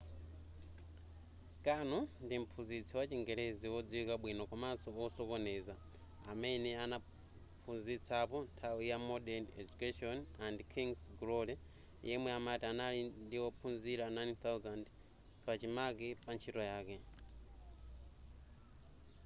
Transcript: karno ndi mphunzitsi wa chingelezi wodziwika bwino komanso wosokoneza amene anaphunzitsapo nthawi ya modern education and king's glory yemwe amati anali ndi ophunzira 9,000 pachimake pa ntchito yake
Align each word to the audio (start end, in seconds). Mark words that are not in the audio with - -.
karno 1.65 1.99
ndi 2.25 2.35
mphunzitsi 2.43 2.93
wa 2.97 3.05
chingelezi 3.11 3.67
wodziwika 3.73 4.13
bwino 4.21 4.43
komanso 4.51 4.87
wosokoneza 4.97 5.75
amene 6.31 6.69
anaphunzitsapo 6.83 8.37
nthawi 8.49 8.83
ya 8.91 8.97
modern 9.09 9.45
education 9.63 10.17
and 10.45 10.57
king's 10.73 11.01
glory 11.19 11.55
yemwe 12.07 12.29
amati 12.39 12.65
anali 12.71 13.01
ndi 13.25 13.37
ophunzira 13.47 14.05
9,000 14.15 14.79
pachimake 15.45 16.07
pa 16.23 16.29
ntchito 16.35 16.61
yake 16.71 16.97